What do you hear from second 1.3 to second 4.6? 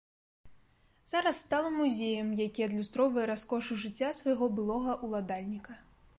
стала музеем, які адлюстроўвае раскошу жыцця свайго